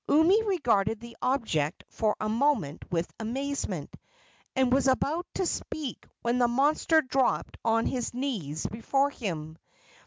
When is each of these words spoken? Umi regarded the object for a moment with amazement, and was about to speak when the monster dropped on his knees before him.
Umi 0.09 0.41
regarded 0.45 0.99
the 0.99 1.15
object 1.21 1.83
for 1.87 2.15
a 2.19 2.27
moment 2.27 2.83
with 2.91 3.07
amazement, 3.19 3.95
and 4.55 4.73
was 4.73 4.87
about 4.87 5.27
to 5.35 5.45
speak 5.45 6.07
when 6.23 6.39
the 6.39 6.47
monster 6.47 7.03
dropped 7.03 7.55
on 7.63 7.85
his 7.85 8.11
knees 8.11 8.65
before 8.65 9.11
him. 9.11 9.55